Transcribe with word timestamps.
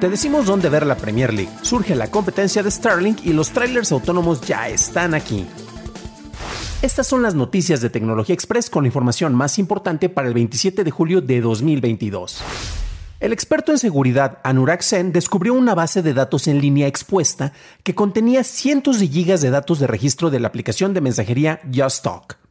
Te 0.00 0.10
decimos 0.10 0.44
dónde 0.44 0.68
ver 0.68 0.84
la 0.84 0.94
Premier 0.96 1.32
League. 1.32 1.50
Surge 1.62 1.94
la 1.94 2.10
competencia 2.10 2.62
de 2.62 2.70
Starlink 2.70 3.24
y 3.24 3.32
los 3.32 3.50
trailers 3.50 3.92
autónomos 3.92 4.42
ya 4.42 4.68
están 4.68 5.14
aquí. 5.14 5.46
Estas 6.82 7.06
son 7.06 7.22
las 7.22 7.34
noticias 7.34 7.80
de 7.80 7.88
Tecnología 7.88 8.34
Express 8.34 8.68
con 8.68 8.84
la 8.84 8.88
información 8.88 9.34
más 9.34 9.58
importante 9.58 10.10
para 10.10 10.28
el 10.28 10.34
27 10.34 10.84
de 10.84 10.90
julio 10.90 11.22
de 11.22 11.40
2022. 11.40 12.42
El 13.20 13.32
experto 13.32 13.72
en 13.72 13.78
seguridad 13.78 14.38
Anurag 14.44 14.82
Sen 14.82 15.12
descubrió 15.12 15.54
una 15.54 15.74
base 15.74 16.02
de 16.02 16.12
datos 16.12 16.46
en 16.46 16.60
línea 16.60 16.86
expuesta 16.86 17.54
que 17.82 17.94
contenía 17.94 18.44
cientos 18.44 19.00
de 19.00 19.08
gigas 19.08 19.40
de 19.40 19.48
datos 19.48 19.78
de 19.78 19.86
registro 19.86 20.28
de 20.28 20.40
la 20.40 20.48
aplicación 20.48 20.92
de 20.92 21.00
mensajería 21.00 21.62
Just 21.74 22.04
Talk. 22.04 22.45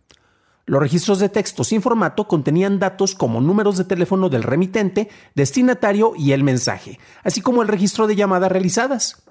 Los 0.67 0.81
registros 0.81 1.19
de 1.19 1.29
texto 1.29 1.63
sin 1.63 1.81
formato 1.81 2.27
contenían 2.27 2.79
datos 2.79 3.13
como 3.13 3.39
números 3.39 3.77
de 3.77 3.83
teléfono 3.83 4.29
del 4.29 4.41
remitente, 4.41 5.09
destinatario 5.35 6.13
y 6.17 6.31
el 6.31 6.43
mensaje, 6.43 6.99
así 7.23 7.41
como 7.41 7.61
el 7.61 7.67
registro 7.67 8.07
de 8.07 8.15
llamadas 8.15 8.51
realizadas. 8.51 9.23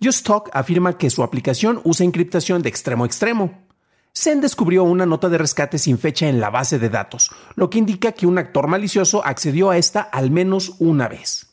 JustTalk 0.00 0.50
afirma 0.52 0.96
que 0.96 1.10
su 1.10 1.24
aplicación 1.24 1.80
usa 1.82 2.04
encriptación 2.04 2.62
de 2.62 2.68
extremo 2.68 3.02
a 3.02 3.06
extremo. 3.06 3.66
Zen 4.14 4.40
descubrió 4.40 4.84
una 4.84 5.06
nota 5.06 5.28
de 5.28 5.38
rescate 5.38 5.78
sin 5.78 5.98
fecha 5.98 6.28
en 6.28 6.40
la 6.40 6.50
base 6.50 6.78
de 6.78 6.88
datos, 6.88 7.30
lo 7.54 7.68
que 7.68 7.78
indica 7.78 8.12
que 8.12 8.26
un 8.26 8.38
actor 8.38 8.68
malicioso 8.68 9.24
accedió 9.24 9.70
a 9.70 9.78
esta 9.78 10.00
al 10.00 10.30
menos 10.30 10.76
una 10.78 11.08
vez. 11.08 11.48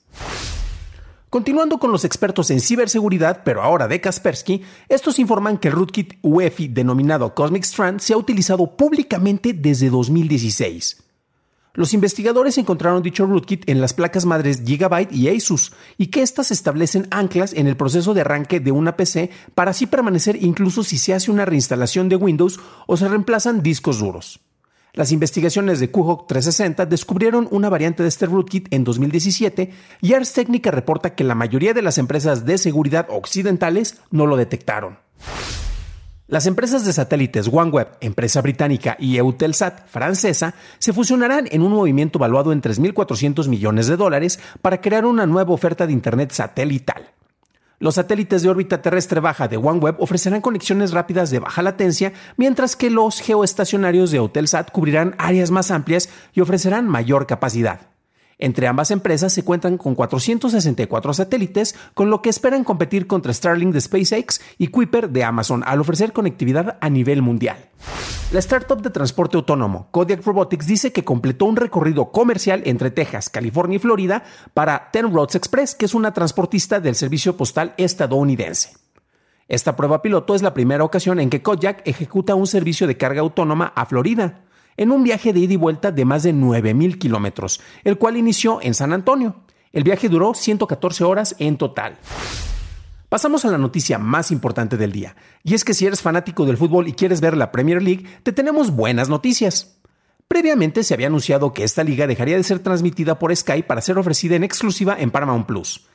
Continuando 1.34 1.80
con 1.80 1.92
los 1.92 2.06
expertos 2.06 2.52
en 2.52 2.60
ciberseguridad, 2.60 3.42
pero 3.44 3.64
ahora 3.64 3.88
de 3.88 4.00
Kaspersky, 4.00 4.62
estos 4.88 5.18
informan 5.18 5.58
que 5.58 5.70
el 5.70 5.74
rootkit 5.74 6.20
UEFI 6.22 6.68
denominado 6.68 7.34
Cosmic 7.34 7.64
Strand 7.64 8.02
se 8.02 8.14
ha 8.14 8.18
utilizado 8.18 8.78
públicamente 8.78 9.52
desde 9.52 9.90
2016. 9.90 11.04
Los 11.74 11.96
investigadores 11.96 12.60
encontraron 12.60 13.02
dicho 13.02 13.26
rootkit 13.26 13.68
en 13.68 13.82
las 13.82 13.96
placas 13.96 14.26
madres 14.26 14.62
Gigabyte 14.64 15.12
y 15.12 15.28
Asus 15.36 15.74
y 15.98 16.12
que 16.12 16.22
éstas 16.22 16.52
establecen 16.52 17.08
anclas 17.10 17.54
en 17.54 17.66
el 17.66 17.78
proceso 17.78 18.14
de 18.14 18.22
arranque 18.22 18.60
de 18.60 18.72
una 18.72 18.96
PC 18.96 19.32
para 19.56 19.72
así 19.72 19.88
permanecer 19.88 20.38
incluso 20.40 20.84
si 20.84 21.00
se 21.00 21.16
hace 21.16 21.32
una 21.32 21.46
reinstalación 21.46 22.10
de 22.10 22.16
Windows 22.16 22.60
o 22.86 22.96
se 22.96 23.08
reemplazan 23.08 23.64
discos 23.64 23.98
duros. 23.98 24.40
Las 24.96 25.12
investigaciones 25.12 25.80
de 25.80 25.90
QHOC 25.90 26.28
360 26.28 26.86
descubrieron 26.86 27.48
una 27.50 27.68
variante 27.68 28.04
de 28.04 28.10
este 28.10 28.28
rootkit 28.28 28.72
en 28.72 28.84
2017 28.84 29.72
y 30.02 30.14
Ars 30.14 30.34
Technica 30.34 30.70
reporta 30.70 31.16
que 31.16 31.24
la 31.24 31.34
mayoría 31.34 31.74
de 31.74 31.82
las 31.82 31.98
empresas 31.98 32.46
de 32.46 32.60
seguridad 32.60 33.08
occidentales 33.10 34.00
no 34.12 34.28
lo 34.28 34.38
detectaron. 34.38 35.00
Las 36.28 36.46
empresas 36.46 36.86
de 36.86 36.94
satélites 36.94 37.50
OneWeb, 37.52 37.88
empresa 38.02 38.42
británica, 38.42 38.96
y 39.00 39.18
Eutelsat, 39.18 39.88
francesa, 39.88 40.54
se 40.78 40.94
fusionarán 40.94 41.48
en 41.50 41.64
un 41.64 41.72
movimiento 41.72 42.20
valuado 42.20 42.52
en 42.52 42.62
3.400 42.62 43.48
millones 43.48 43.88
de 43.88 43.98
dólares 43.98 44.40
para 44.62 44.80
crear 44.80 45.08
una 45.08 45.26
nueva 45.26 45.54
oferta 45.54 45.88
de 45.88 45.94
Internet 45.94 46.32
satelital. 46.32 47.13
Los 47.80 47.96
satélites 47.96 48.42
de 48.42 48.50
órbita 48.50 48.82
terrestre 48.82 49.20
baja 49.20 49.48
de 49.48 49.58
OneWeb 49.58 49.96
ofrecerán 50.00 50.42
conexiones 50.42 50.92
rápidas 50.92 51.32
de 51.32 51.40
baja 51.40 51.62
latencia, 51.62 52.14
mientras 52.38 52.76
que 52.76 52.90
los 52.90 53.20
geoestacionarios 53.20 54.12
de 54.12 54.18
Eutelsat 54.18 54.72
cubrirán 54.72 55.16
áreas 55.18 55.52
más 55.52 55.72
amplias 55.72 56.10
y 56.34 56.42
ofrecerán 56.42 56.88
mayor 56.88 57.28
capacidad. 57.28 57.93
Entre 58.40 58.68
ambas 58.68 58.92
empresas 58.92 59.34
se 59.34 59.44
cuentan 59.44 59.78
con 59.78 59.96
464 59.96 61.14
satélites, 61.14 61.76
con 61.94 62.10
lo 62.10 62.22
que 62.22 62.30
esperan 62.30 62.64
competir 62.64 63.08
contra 63.08 63.34
Starlink 63.34 63.74
de 63.74 63.82
SpaceX 63.82 64.42
y 64.58 64.68
Kuiper 64.68 65.10
de 65.10 65.24
Amazon 65.24 65.64
al 65.66 65.82
ofrecer 65.82 66.14
conectividad 66.14 66.78
a 66.82 66.90
nivel 66.90 67.22
mundial. 67.22 67.58
La 68.32 68.40
startup 68.40 68.82
de 68.82 68.90
transporte 68.90 69.38
autónomo 69.38 69.90
Kodiak 69.92 70.26
Robotics 70.26 70.66
dice 70.66 70.92
que 70.92 71.04
completó 71.04 71.46
un 71.46 71.56
recorrido 71.56 72.12
comercial 72.12 72.64
entre 72.66 72.90
Texas, 72.90 73.30
California 73.30 73.76
y 73.76 73.80
Florida 73.80 74.24
para 74.56 74.90
Ten 74.92 75.14
Roads 75.14 75.36
Express, 75.36 75.76
que 75.76 75.86
es 75.86 75.94
una 75.94 76.14
transportista 76.14 76.80
del 76.80 76.96
servicio 76.96 77.38
postal 77.38 77.76
estadounidense. 77.78 78.74
Esta 79.48 79.76
prueba 79.76 80.02
piloto 80.02 80.34
es 80.34 80.42
la 80.42 80.54
primera 80.54 80.84
ocasión 80.84 81.20
en 81.20 81.30
que 81.30 81.44
Kodiak 81.44 81.88
ejecuta 81.88 82.34
un 82.34 82.48
servicio 82.48 82.88
de 82.88 82.98
carga 82.98 83.22
autónoma 83.22 83.72
a 83.76 83.86
Florida 83.86 84.42
en 84.78 84.92
un 84.92 85.04
viaje 85.04 85.34
de 85.34 85.40
ida 85.40 85.54
y 85.54 85.58
vuelta 85.58 85.92
de 85.92 86.06
más 86.06 86.24
de 86.24 86.34
9.000 86.34 86.98
kilómetros, 86.98 87.62
el 87.84 87.98
cual 87.98 88.18
inició 88.18 88.60
en 88.62 88.74
San 88.74 88.94
Antonio. 88.94 89.36
El 89.72 89.84
viaje 89.84 90.10
duró 90.10 90.34
114 90.34 91.04
horas 91.04 91.36
en 91.40 91.58
total. 91.58 91.98
Pasamos 93.10 93.46
a 93.46 93.52
la 93.52 93.58
noticia 93.58 94.00
más 94.00 94.32
importante 94.32 94.76
del 94.76 94.92
día, 94.92 95.16
y 95.44 95.54
es 95.54 95.64
que 95.64 95.74
si 95.74 95.86
eres 95.86 96.02
fanático 96.02 96.46
del 96.46 96.58
fútbol 96.58 96.88
y 96.88 96.94
quieres 96.94 97.22
ver 97.22 97.38
la 97.38 97.52
Premier 97.52 97.82
League, 97.82 98.06
te 98.24 98.32
tenemos 98.32 98.72
buenas 98.72 99.10
noticias. 99.10 99.78
Previamente 100.28 100.84
se 100.84 100.96
había 100.96 101.08
anunciado 101.08 101.54
que 101.54 101.64
esta 101.64 101.84
liga 101.84 102.08
dejaría 102.08 102.38
de 102.38 102.44
ser 102.44 102.60
transmitida 102.60 103.20
por 103.20 103.36
Sky 103.36 103.62
para 103.62 103.82
ser 103.82 104.00
ofrecida 104.00 104.36
en 104.36 104.44
exclusiva 104.44 104.96
en 105.00 105.12
Paramount 105.12 105.46
Plus. 105.46 105.86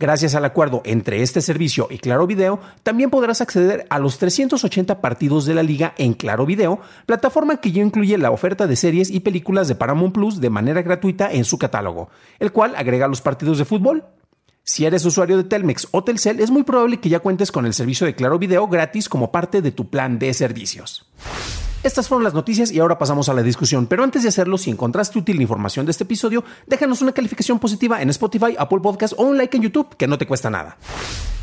Gracias 0.00 0.36
al 0.36 0.44
acuerdo 0.44 0.80
entre 0.84 1.22
este 1.22 1.40
servicio 1.40 1.88
y 1.90 1.98
Claro 1.98 2.28
Video, 2.28 2.60
también 2.84 3.10
podrás 3.10 3.40
acceder 3.40 3.84
a 3.90 3.98
los 3.98 4.18
380 4.18 5.00
partidos 5.00 5.44
de 5.44 5.54
la 5.54 5.64
liga 5.64 5.92
en 5.98 6.14
Claro 6.14 6.46
Video, 6.46 6.78
plataforma 7.04 7.56
que 7.56 7.72
ya 7.72 7.82
incluye 7.82 8.16
la 8.16 8.30
oferta 8.30 8.68
de 8.68 8.76
series 8.76 9.10
y 9.10 9.18
películas 9.18 9.66
de 9.66 9.74
Paramount 9.74 10.14
Plus 10.14 10.40
de 10.40 10.50
manera 10.50 10.82
gratuita 10.82 11.32
en 11.32 11.44
su 11.44 11.58
catálogo, 11.58 12.10
el 12.38 12.52
cual 12.52 12.76
agrega 12.76 13.08
los 13.08 13.22
partidos 13.22 13.58
de 13.58 13.64
fútbol. 13.64 14.04
Si 14.62 14.86
eres 14.86 15.04
usuario 15.04 15.36
de 15.36 15.42
Telmex 15.42 15.88
o 15.90 16.04
Telcel, 16.04 16.38
es 16.38 16.52
muy 16.52 16.62
probable 16.62 17.00
que 17.00 17.08
ya 17.08 17.18
cuentes 17.18 17.50
con 17.50 17.66
el 17.66 17.74
servicio 17.74 18.06
de 18.06 18.14
Claro 18.14 18.38
Video 18.38 18.68
gratis 18.68 19.08
como 19.08 19.32
parte 19.32 19.62
de 19.62 19.72
tu 19.72 19.90
plan 19.90 20.20
de 20.20 20.32
servicios. 20.32 21.10
Estas 21.84 22.08
fueron 22.08 22.24
las 22.24 22.34
noticias 22.34 22.72
y 22.72 22.80
ahora 22.80 22.98
pasamos 22.98 23.28
a 23.28 23.34
la 23.34 23.42
discusión. 23.42 23.86
Pero 23.86 24.02
antes 24.02 24.24
de 24.24 24.28
hacerlo, 24.28 24.58
si 24.58 24.68
encontraste 24.68 25.16
útil 25.16 25.36
la 25.36 25.42
información 25.42 25.86
de 25.86 25.92
este 25.92 26.02
episodio, 26.02 26.42
déjanos 26.66 27.02
una 27.02 27.12
calificación 27.12 27.60
positiva 27.60 28.02
en 28.02 28.10
Spotify, 28.10 28.56
Apple 28.58 28.80
Podcast 28.82 29.14
o 29.16 29.22
un 29.22 29.38
like 29.38 29.56
en 29.56 29.62
YouTube, 29.62 29.96
que 29.96 30.08
no 30.08 30.18
te 30.18 30.26
cuesta 30.26 30.50
nada. 30.50 30.76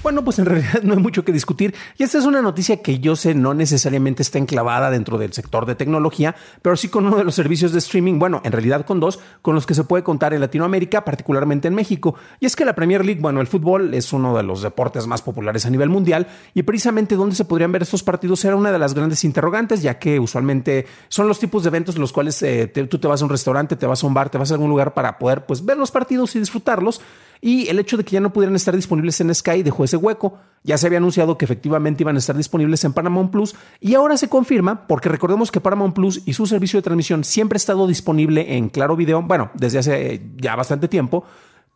Bueno, 0.06 0.23
pues 0.23 0.38
en 0.38 0.46
realidad 0.46 0.84
no 0.84 0.94
hay 0.94 1.00
mucho 1.00 1.25
que 1.25 1.31
discutir 1.31 1.73
y 1.97 2.03
esta 2.03 2.19
es 2.19 2.25
una 2.25 2.40
noticia 2.44 2.84
que 2.84 3.00
yo 3.00 3.16
sé 3.16 3.34
no 3.34 3.56
necesariamente 3.56 4.22
está 4.22 4.38
enclavada 4.38 4.91
dentro 4.91 5.18
del 5.18 5.34
sector 5.34 5.66
de 5.66 5.73
tecnología, 5.73 6.35
pero 6.62 6.78
sí 6.78 6.90
con 6.90 7.07
uno 7.07 7.17
de 7.17 7.23
los 7.23 7.34
servicios 7.34 7.72
de 7.72 7.79
streaming, 7.79 8.19
bueno, 8.19 8.40
en 8.44 8.52
realidad 8.52 8.85
con 8.85 9.00
dos, 9.00 9.19
con 9.41 9.56
los 9.56 9.66
que 9.66 9.73
se 9.73 9.84
puede 9.84 10.03
contar 10.03 10.35
en 10.35 10.41
Latinoamérica, 10.41 11.03
particularmente 11.03 11.69
en 11.69 11.73
México. 11.73 12.13
Y 12.40 12.46
es 12.46 12.56
que 12.56 12.66
la 12.66 12.75
Premier 12.75 13.03
League, 13.03 13.19
bueno, 13.19 13.41
el 13.41 13.47
fútbol 13.47 13.96
es 13.96 14.13
uno 14.13 14.38
de 14.38 14.44
los 14.44 14.62
deportes 14.62 15.07
más 15.07 15.23
populares 15.23 15.66
a 15.66 15.72
nivel 15.72 15.90
mundial 15.90 16.28
y 16.53 16.62
precisamente 16.62 17.16
donde 17.16 17.35
se 17.35 17.46
podrían 17.46 17.72
ver 17.72 17.81
estos 17.81 18.03
partidos 18.03 18.46
era 18.46 18.56
una 18.56 18.72
de 18.72 18.78
las 18.78 18.94
grandes 18.94 19.23
interrogantes, 19.23 19.81
ya 19.81 19.97
que 19.97 20.19
usualmente 20.25 20.85
son 21.07 21.27
los 21.27 21.39
tipos 21.39 21.63
de 21.63 21.69
eventos 21.69 21.95
en 21.95 22.01
los 22.01 22.11
cuales 22.11 22.41
eh, 22.43 22.67
tú 22.67 22.99
te 22.99 23.07
vas 23.07 23.22
a 23.22 23.25
un 23.25 23.31
restaurante, 23.31 23.75
te 23.75 23.85
vas 23.85 24.03
a 24.03 24.07
un 24.07 24.13
bar, 24.13 24.29
te 24.29 24.37
vas 24.37 24.51
a 24.51 24.55
algún 24.55 24.69
lugar 24.69 24.93
para 24.93 25.17
poder 25.17 25.45
pues 25.45 25.63
ver 25.63 25.77
los 25.77 25.91
partidos 25.91 26.35
y 26.35 26.39
disfrutarlos 26.39 27.01
y 27.41 27.67
el 27.69 27.79
hecho 27.79 27.97
de 27.97 28.03
que 28.03 28.11
ya 28.11 28.19
no 28.19 28.33
pudieran 28.33 28.55
estar 28.55 28.75
disponibles 28.75 29.19
en 29.22 29.33
Sky 29.33 29.61
dejó 29.63 29.83
ese 29.83 29.97
hueco. 29.97 30.39
Ya 30.63 30.77
se 30.77 30.87
había 30.87 30.97
anunciado 30.97 31.37
que 31.37 31.45
efectivamente 31.45 32.03
iban 32.03 32.16
a 32.16 32.19
estar 32.19 32.35
disponibles 32.35 32.83
en 32.85 32.93
Paramount 32.93 33.31
Plus 33.31 33.55
y 33.79 33.93
ahora 33.93 34.17
se 34.17 34.29
confirma 34.29 34.87
porque 34.87 35.09
recordemos 35.09 35.51
que 35.51 35.61
Paramount 35.61 35.93
Plus 35.93 36.23
y 36.25 36.33
su 36.33 36.47
servicio 36.47 36.79
de 36.79 36.83
transmisión 36.83 37.23
siempre 37.23 37.57
ha 37.57 37.57
estado 37.57 37.87
disponible 37.87 38.55
en 38.57 38.69
Claro 38.69 38.95
Video, 38.95 39.21
bueno, 39.21 39.51
desde 39.53 39.79
hace 39.79 40.21
ya 40.37 40.55
bastante 40.55 40.87
tiempo, 40.87 41.23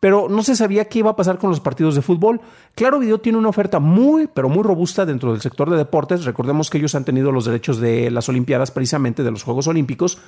pero 0.00 0.28
no 0.30 0.42
se 0.42 0.56
sabía 0.56 0.86
qué 0.86 1.00
iba 1.00 1.10
a 1.10 1.16
pasar 1.16 1.38
con 1.38 1.50
los 1.50 1.60
partidos 1.60 1.94
de 1.94 2.02
fútbol. 2.02 2.40
Claro 2.74 2.98
Video 2.98 3.20
tiene 3.20 3.38
una 3.38 3.50
oferta 3.50 3.78
muy, 3.78 4.26
pero 4.26 4.48
muy 4.48 4.62
robusta 4.62 5.04
dentro 5.04 5.32
del 5.32 5.42
sector 5.42 5.68
de 5.70 5.76
deportes. 5.76 6.24
Recordemos 6.24 6.70
que 6.70 6.78
ellos 6.78 6.94
han 6.94 7.04
tenido 7.04 7.30
los 7.30 7.44
derechos 7.44 7.78
de 7.78 8.10
las 8.10 8.28
Olimpiadas, 8.30 8.70
precisamente 8.70 9.22
de 9.22 9.30
los 9.30 9.42
Juegos 9.42 9.66
Olímpicos, 9.66 10.18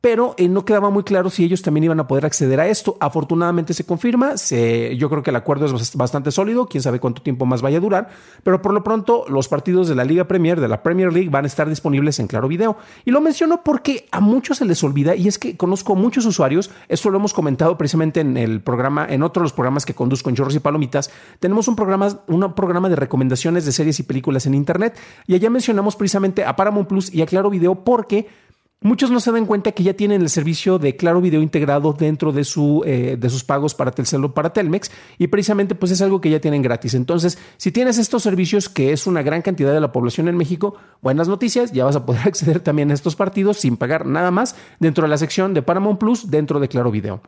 pero 0.00 0.34
eh, 0.38 0.48
no 0.48 0.64
quedaba 0.64 0.90
muy 0.90 1.02
claro 1.02 1.30
si 1.30 1.44
ellos 1.44 1.62
también 1.62 1.84
iban 1.84 2.00
a 2.00 2.06
poder 2.06 2.26
acceder 2.26 2.60
a 2.60 2.68
esto. 2.68 2.96
Afortunadamente 3.00 3.74
se 3.74 3.84
confirma, 3.84 4.34
yo 4.34 5.10
creo 5.10 5.22
que 5.22 5.30
el 5.30 5.36
acuerdo 5.36 5.66
es 5.66 5.96
bastante 5.96 6.30
sólido, 6.30 6.66
quién 6.66 6.82
sabe 6.82 7.00
cuánto 7.00 7.22
tiempo 7.22 7.46
más 7.46 7.62
vaya 7.62 7.78
a 7.78 7.80
durar, 7.80 8.08
pero 8.42 8.62
por 8.62 8.72
lo 8.72 8.84
pronto 8.84 9.24
los 9.28 9.48
partidos 9.48 9.88
de 9.88 9.94
la 9.94 10.04
Liga 10.04 10.28
Premier, 10.28 10.60
de 10.60 10.68
la 10.68 10.82
Premier 10.82 11.12
League, 11.12 11.30
van 11.30 11.44
a 11.44 11.48
estar 11.48 11.68
disponibles 11.68 12.18
en 12.18 12.26
Claro 12.26 12.48
Video. 12.48 12.76
Y 13.04 13.10
lo 13.10 13.20
menciono 13.20 13.62
porque 13.64 14.06
a 14.10 14.20
muchos 14.20 14.58
se 14.58 14.64
les 14.64 14.82
olvida, 14.84 15.14
y 15.14 15.28
es 15.28 15.38
que 15.38 15.56
conozco 15.56 15.94
muchos 15.94 16.26
usuarios, 16.26 16.70
esto 16.88 17.10
lo 17.10 17.18
hemos 17.18 17.34
comentado 17.34 17.76
precisamente 17.76 18.20
en 18.20 18.36
el 18.36 18.60
programa, 18.60 19.06
en 19.08 19.22
otro 19.22 19.40
de 19.40 19.44
los 19.44 19.52
programas 19.52 19.84
que 19.84 19.94
conduzco 19.94 20.30
en 20.30 20.36
Chorros 20.36 20.54
y 20.54 20.60
Palomitas, 20.60 21.10
tenemos 21.40 21.68
un 21.68 21.76
programa, 21.76 22.08
un 22.26 22.54
programa 22.54 22.88
de 22.88 22.96
recomendaciones 22.96 23.64
de 23.64 23.72
series 23.72 23.98
y 24.00 24.02
películas 24.04 24.46
en 24.46 24.54
Internet, 24.54 24.96
y 25.26 25.34
allá 25.34 25.50
mencionamos 25.50 25.96
precisamente 25.96 26.44
a 26.44 26.56
Paramount 26.56 26.88
Plus 26.88 27.12
y 27.12 27.22
a 27.22 27.26
Claro 27.26 27.50
Video 27.50 27.84
porque 27.84 28.28
Muchos 28.80 29.10
no 29.10 29.18
se 29.18 29.32
dan 29.32 29.44
cuenta 29.44 29.72
que 29.72 29.82
ya 29.82 29.94
tienen 29.94 30.22
el 30.22 30.28
servicio 30.28 30.78
de 30.78 30.94
Claro 30.94 31.20
Video 31.20 31.42
integrado 31.42 31.94
dentro 31.94 32.30
de, 32.30 32.44
su, 32.44 32.84
eh, 32.86 33.16
de 33.18 33.28
sus 33.28 33.42
pagos 33.42 33.74
para 33.74 33.90
Telcel 33.90 34.24
o 34.24 34.32
para 34.32 34.52
Telmex 34.52 34.92
y 35.18 35.26
precisamente 35.26 35.74
pues 35.74 35.90
es 35.90 36.00
algo 36.00 36.20
que 36.20 36.30
ya 36.30 36.40
tienen 36.40 36.62
gratis. 36.62 36.94
Entonces, 36.94 37.38
si 37.56 37.72
tienes 37.72 37.98
estos 37.98 38.22
servicios, 38.22 38.68
que 38.68 38.92
es 38.92 39.08
una 39.08 39.22
gran 39.22 39.42
cantidad 39.42 39.74
de 39.74 39.80
la 39.80 39.90
población 39.90 40.28
en 40.28 40.36
México, 40.36 40.76
buenas 41.02 41.26
noticias, 41.26 41.72
ya 41.72 41.86
vas 41.86 41.96
a 41.96 42.06
poder 42.06 42.22
acceder 42.28 42.60
también 42.60 42.92
a 42.92 42.94
estos 42.94 43.16
partidos 43.16 43.56
sin 43.56 43.76
pagar 43.76 44.06
nada 44.06 44.30
más 44.30 44.54
dentro 44.78 45.02
de 45.02 45.08
la 45.08 45.18
sección 45.18 45.54
de 45.54 45.62
Paramount 45.62 45.98
Plus 45.98 46.30
dentro 46.30 46.60
de 46.60 46.68
Claro 46.68 46.92
Video. 46.92 47.20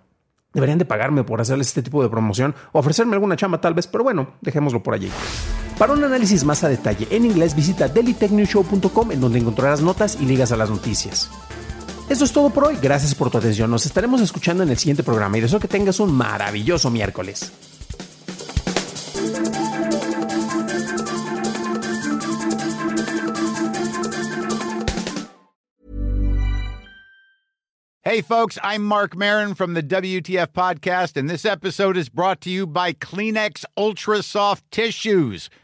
Deberían 0.55 0.79
de 0.79 0.85
pagarme 0.85 1.25
por 1.25 1.41
hacerles 1.41 1.67
este 1.67 1.83
tipo 1.83 2.01
de 2.01 2.09
promoción 2.09 2.55
o 2.71 2.79
ofrecerme 2.79 3.15
alguna 3.15 3.35
chamba 3.35 3.61
tal 3.61 3.75
vez, 3.75 3.89
pero 3.89 4.05
bueno, 4.05 4.35
dejémoslo 4.41 4.85
por 4.85 4.95
allí. 4.95 5.11
Para 5.81 5.95
un 5.95 6.05
análisis 6.05 6.45
más 6.45 6.63
a 6.63 6.69
detalle 6.69 7.09
en 7.11 7.25
inglés, 7.25 7.57
visita 7.57 7.89
dailytechnewshow.com 7.89 9.13
en 9.13 9.19
donde 9.19 9.39
encontrarás 9.39 9.81
notas 9.81 10.19
y 10.21 10.27
ligas 10.27 10.53
a 10.53 10.57
las 10.59 10.69
noticias. 10.69 11.31
Eso 12.11 12.27
es 12.27 12.33
todo 12.33 12.51
por 12.51 12.65
hoy, 12.65 12.77
gracias 12.83 13.15
por 13.15 13.31
tu 13.31 13.39
atención, 13.39 13.71
nos 13.71 13.87
estaremos 13.87 14.21
escuchando 14.21 14.63
en 14.63 14.69
el 14.69 14.77
siguiente 14.77 15.03
programa 15.03 15.39
y 15.39 15.41
deseo 15.41 15.59
que 15.59 15.69
tengas 15.69 15.99
un 15.99 16.13
maravilloso 16.13 16.91
miércoles. 16.91 17.51
Hey 28.03 28.21
folks, 28.21 28.59
I'm 28.63 28.83
Mark 28.83 29.17
Marin 29.17 29.55
from 29.55 29.73
the 29.73 29.83
WTF 29.83 30.49
podcast 30.49 31.17
and 31.17 31.31
this 31.31 31.47
episode 31.47 31.97
is 31.97 32.11
brought 32.11 32.43
to 32.43 32.51
you 32.51 32.67
by 32.67 32.93
Kleenex 32.93 33.65
Ultra 33.79 34.23
Soft 34.23 34.71
Tissues 34.71 35.49